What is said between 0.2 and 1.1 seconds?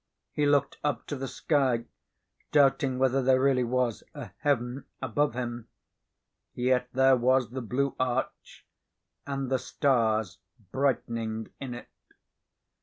He looked up